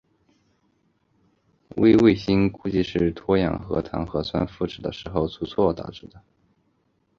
[1.77, 6.19] 微卫星估计是脱氧核糖核酸复制的时候出错导致的。